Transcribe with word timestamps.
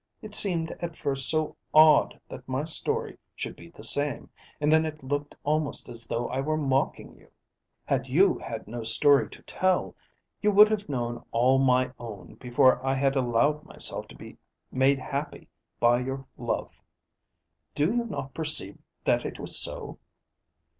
It 0.23 0.33
seemed 0.33 0.71
at 0.79 0.95
first 0.95 1.29
so 1.29 1.55
odd 1.75 2.19
that 2.27 2.49
my 2.49 2.63
story 2.63 3.19
should 3.35 3.55
be 3.55 3.69
the 3.69 3.83
same, 3.83 4.31
and 4.59 4.71
then 4.71 4.83
it 4.83 5.03
looked 5.03 5.35
almost 5.43 5.87
as 5.87 6.07
though 6.07 6.27
I 6.29 6.41
were 6.41 6.57
mocking 6.57 7.13
you. 7.19 7.29
Had 7.85 8.07
you 8.07 8.39
had 8.39 8.67
no 8.67 8.81
story 8.83 9.29
to 9.29 9.43
tell, 9.43 9.93
you 10.41 10.51
would 10.53 10.69
have 10.69 10.89
known 10.89 11.23
all 11.31 11.59
my 11.59 11.91
own 11.99 12.33
before 12.39 12.83
I 12.83 12.95
had 12.95 13.15
allowed 13.15 13.63
myself 13.63 14.07
to 14.07 14.15
be 14.15 14.39
made 14.71 14.97
happy 14.97 15.49
by 15.79 15.99
your 15.99 16.25
love. 16.35 16.81
Do 17.75 17.93
you 17.93 18.05
not 18.05 18.33
perceive 18.33 18.79
that 19.03 19.23
it 19.23 19.37
was 19.39 19.55
so?" 19.55 19.99